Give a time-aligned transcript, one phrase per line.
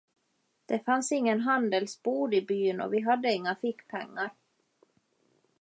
[0.65, 4.31] Det fanns ingen handelsbod i byn och vi hade inga fickpengar.